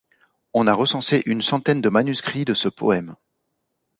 [0.55, 3.15] On a recensé une centaine de manuscrits de ce poème.